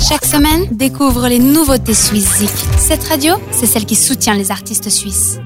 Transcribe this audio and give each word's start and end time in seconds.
Chaque 0.00 0.24
semaine, 0.24 0.66
découvre 0.70 1.28
les 1.28 1.38
nouveautés 1.38 1.94
suisses 1.94 2.42
Cette 2.78 3.04
radio, 3.04 3.34
c'est 3.52 3.66
celle 3.66 3.84
qui 3.84 3.94
soutient 3.94 4.34
les 4.34 4.50
artistes 4.50 4.88
suisses. 4.88 5.38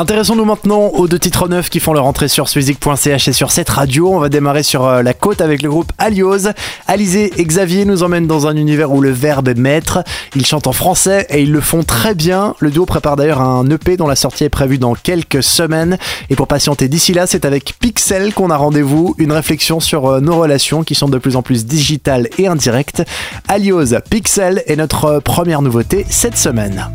Intéressons-nous 0.00 0.46
maintenant 0.46 0.86
aux 0.94 1.08
deux 1.08 1.18
titres 1.18 1.46
neufs 1.46 1.68
qui 1.68 1.78
font 1.78 1.92
leur 1.92 2.06
entrée 2.06 2.28
sur 2.28 2.48
suizik.ch 2.48 3.28
et 3.28 3.32
sur 3.34 3.50
cette 3.50 3.68
radio. 3.68 4.14
On 4.14 4.18
va 4.18 4.30
démarrer 4.30 4.62
sur 4.62 4.86
euh, 4.86 5.02
la 5.02 5.12
côte 5.12 5.42
avec 5.42 5.60
le 5.60 5.68
groupe 5.68 5.92
Alios. 5.98 6.48
Alizé 6.86 7.30
et 7.36 7.44
Xavier 7.44 7.84
nous 7.84 8.02
emmènent 8.02 8.26
dans 8.26 8.46
un 8.46 8.56
univers 8.56 8.92
où 8.92 9.02
le 9.02 9.10
verbe 9.10 9.48
est 9.48 9.58
maître. 9.58 10.02
Ils 10.34 10.46
chantent 10.46 10.68
en 10.68 10.72
français 10.72 11.26
et 11.28 11.42
ils 11.42 11.52
le 11.52 11.60
font 11.60 11.82
très 11.82 12.14
bien. 12.14 12.54
Le 12.60 12.70
duo 12.70 12.86
prépare 12.86 13.16
d'ailleurs 13.16 13.42
un 13.42 13.68
EP 13.68 13.98
dont 13.98 14.06
la 14.06 14.16
sortie 14.16 14.44
est 14.44 14.48
prévue 14.48 14.78
dans 14.78 14.94
quelques 14.94 15.42
semaines. 15.42 15.98
Et 16.30 16.34
pour 16.34 16.48
patienter 16.48 16.88
d'ici 16.88 17.12
là, 17.12 17.26
c'est 17.26 17.44
avec 17.44 17.74
Pixel 17.78 18.32
qu'on 18.32 18.48
a 18.48 18.56
rendez-vous. 18.56 19.14
Une 19.18 19.32
réflexion 19.32 19.80
sur 19.80 20.06
euh, 20.06 20.20
nos 20.20 20.38
relations 20.40 20.82
qui 20.82 20.94
sont 20.94 21.10
de 21.10 21.18
plus 21.18 21.36
en 21.36 21.42
plus 21.42 21.66
digitales 21.66 22.30
et 22.38 22.46
indirectes. 22.46 23.02
Alios 23.48 24.00
Pixel 24.08 24.62
est 24.66 24.76
notre 24.76 25.04
euh, 25.04 25.20
première 25.20 25.60
nouveauté 25.60 26.06
cette 26.08 26.38
semaine. 26.38 26.88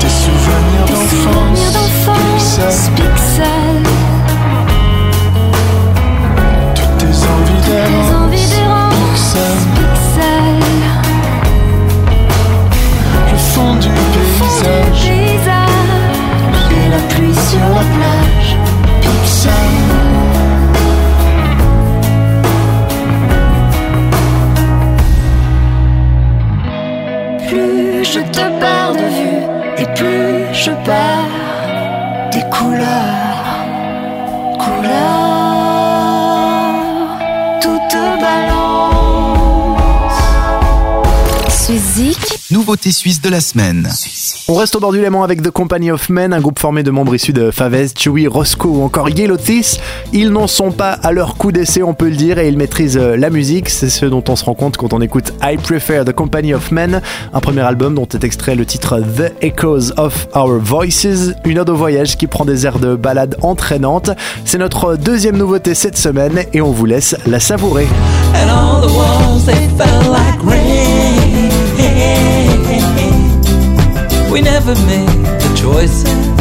Tes 0.00 0.08
souvenirs 0.08 1.72
d'enfance, 1.72 2.90
Pixel. 2.94 3.82
Toutes 6.74 6.96
tes 6.98 7.06
envies 7.06 7.62
d'errance, 7.66 8.12
envies 8.22 8.48
d'errance, 8.48 8.92
Pixel. 9.14 9.58
Pixel. 9.74 10.58
Le 13.32 13.38
fond 13.38 13.74
du 13.76 13.88
paysage 13.88 15.04
et 16.70 16.88
la 16.90 17.00
pluie 17.14 17.34
sur 17.34 17.66
la 17.74 17.84
plage. 17.96 18.50
Pixel. 19.00 19.52
Plus 27.48 28.04
je 28.04 28.20
te 28.20 28.44
perds 28.60 28.94
de 28.94 29.08
vue 29.18 29.55
et 29.78 29.86
plus 29.94 30.52
je 30.52 30.70
perds 30.84 31.30
des 32.32 32.42
couleurs, 32.50 33.44
couleurs, 34.58 35.54
toute 37.60 37.96
balance. 38.20 39.42
Suizik, 41.48 42.35
Nouveauté 42.52 42.92
suisse 42.92 43.20
de 43.20 43.28
la 43.28 43.40
semaine. 43.40 43.88
On 44.46 44.54
reste 44.54 44.76
au 44.76 44.80
bord 44.80 44.92
du 44.92 45.00
Léman 45.00 45.24
avec 45.24 45.42
The 45.42 45.50
Company 45.50 45.90
of 45.90 46.08
Men, 46.08 46.32
un 46.32 46.40
groupe 46.40 46.60
formé 46.60 46.84
de 46.84 46.92
membres 46.92 47.12
issus 47.16 47.32
de 47.32 47.50
Favez, 47.50 47.88
Chewy, 47.98 48.28
Roscoe 48.28 48.68
ou 48.68 48.82
encore 48.84 49.08
Yellow 49.08 49.36
Teeth. 49.36 49.80
Ils 50.12 50.30
n'en 50.30 50.46
sont 50.46 50.70
pas 50.70 50.92
à 50.92 51.10
leur 51.10 51.34
coup 51.36 51.50
d'essai, 51.50 51.82
on 51.82 51.92
peut 51.92 52.08
le 52.08 52.14
dire, 52.14 52.38
et 52.38 52.46
ils 52.46 52.56
maîtrisent 52.56 52.98
euh, 52.98 53.16
la 53.16 53.30
musique. 53.30 53.68
C'est 53.68 53.88
ce 53.90 54.06
dont 54.06 54.22
on 54.28 54.36
se 54.36 54.44
rend 54.44 54.54
compte 54.54 54.76
quand 54.76 54.92
on 54.92 55.00
écoute 55.00 55.32
I 55.42 55.56
Prefer 55.56 56.04
The 56.06 56.12
Company 56.12 56.54
of 56.54 56.70
Men, 56.70 57.02
un 57.34 57.40
premier 57.40 57.62
album 57.62 57.96
dont 57.96 58.06
est 58.06 58.22
extrait 58.22 58.54
le 58.54 58.64
titre 58.64 59.00
The 59.00 59.32
Echoes 59.42 59.92
of 59.96 60.28
Our 60.36 60.60
Voices, 60.60 61.32
une 61.44 61.58
ode 61.58 61.70
au 61.70 61.76
voyage 61.76 62.16
qui 62.16 62.28
prend 62.28 62.44
des 62.44 62.64
airs 62.64 62.78
de 62.78 62.94
ballade 62.94 63.36
entraînantes. 63.42 64.10
C'est 64.44 64.58
notre 64.58 64.96
deuxième 64.96 65.36
nouveauté 65.36 65.74
cette 65.74 65.98
semaine 65.98 66.44
et 66.52 66.60
on 66.60 66.70
vous 66.70 66.86
laisse 66.86 67.16
la 67.26 67.40
savourer. 67.40 67.88
and 68.36 68.50
all 68.50 68.80
the 68.80 68.92
walls 68.94 69.44
they 69.46 69.68
felt 69.76 70.06
like 70.08 70.42
rain. 70.44 70.95
Never 74.66 74.86
made 74.86 75.06
the 75.06 75.54
choices, 75.54 76.35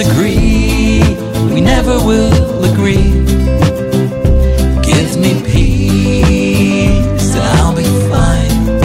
Let's 0.00 0.12
agree 0.12 1.02
we 1.52 1.60
never 1.60 1.98
will 1.98 2.64
agree. 2.64 3.12
Give 4.80 5.10
me 5.18 5.42
peace 5.44 7.34
and 7.34 7.44
I'll 7.58 7.76
be 7.76 7.84
fine. 8.08 8.80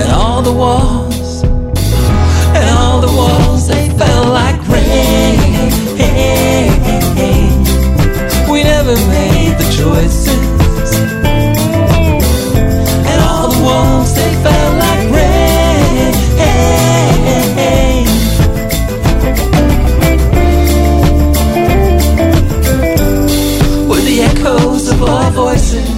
And 0.00 0.10
all 0.10 0.42
the 0.42 0.52
walls, 0.52 1.05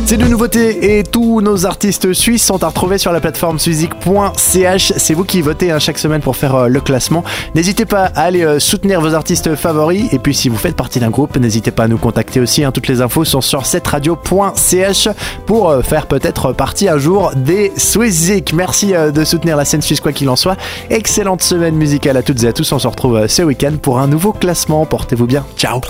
voices. 0.09 0.11
Ces 0.11 0.17
deux 0.17 0.29
nouveautés 0.29 0.99
et 0.99 1.05
tous 1.05 1.41
nos 1.43 1.67
artistes 1.67 2.13
suisses 2.15 2.45
sont 2.45 2.63
à 2.65 2.69
retrouver 2.69 2.97
sur 2.99 3.13
la 3.13 3.21
plateforme 3.21 3.59
suizik.ch. 3.59 4.93
C'est 4.97 5.15
vous 5.15 5.25
qui 5.25 5.43
votez 5.43 5.71
hein, 5.71 5.79
chaque 5.79 5.99
semaine 5.99 6.23
pour 6.23 6.37
faire 6.37 6.55
euh, 6.55 6.69
le 6.69 6.81
classement. 6.81 7.25
N'hésitez 7.55 7.85
pas 7.85 8.07
à 8.07 8.23
aller 8.23 8.43
euh, 8.45 8.59
soutenir 8.59 9.01
vos 9.01 9.15
artistes 9.15 9.55
favoris. 9.55 10.13
Et 10.13 10.19
puis 10.19 10.35
si 10.35 10.49
vous 10.49 10.57
faites 10.57 10.77
partie 10.77 10.99
d'un 10.99 11.11
groupe, 11.11 11.37
n'hésitez 11.37 11.71
pas 11.71 11.85
à 11.85 11.89
nous 11.89 11.99
contacter 11.99 12.41
aussi. 12.41 12.65
hein. 12.65 12.73
Toutes 12.73 12.89
les 12.89 13.03
infos 13.03 13.25
sont 13.25 13.41
sur 13.41 13.67
cetteradio.ch 13.67 15.09
pour 15.47 15.71
euh, 15.71 15.83
faire 15.83 16.07
peut-être 16.07 16.53
partie 16.53 16.89
un 16.89 16.99
jour 16.99 17.33
des 17.37 17.73
Swizik. 17.77 18.53
Merci 18.55 18.93
de 18.93 19.25
soutenir 19.25 19.57
la 19.57 19.65
scène 19.65 19.83
suisse 19.83 20.01
quoi 20.01 20.13
qu'il 20.13 20.29
en 20.31 20.37
soit. 20.37 20.57
Excellente 20.91 21.43
semaine 21.43 21.75
musicale 21.75 22.17
à 22.17 22.23
toutes 22.23 22.43
et 22.45 22.49
à 22.49 22.53
tous. 22.53 22.73
On 22.73 22.79
se 22.79 22.89
retrouve 22.89 23.27
ce 23.27 23.43
week-end 23.43 23.73
pour 23.81 23.99
un 23.99 24.07
nouveau 24.07 24.33
classement. 24.33 24.87
Portez-vous 24.87 25.27
bien. 25.27 25.45
Ciao 25.57 25.81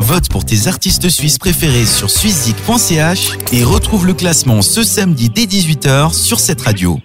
Vote 0.00 0.28
pour 0.28 0.44
tes 0.44 0.66
artistes 0.66 1.08
suisses 1.08 1.38
préférés 1.38 1.86
sur 1.86 2.10
suizik.ch 2.10 3.38
et 3.52 3.64
retrouve 3.64 4.06
le 4.06 4.14
classement 4.14 4.62
ce 4.62 4.82
samedi 4.82 5.28
dès 5.28 5.44
18h 5.44 6.12
sur 6.12 6.40
cette 6.40 6.60
radio. 6.60 7.00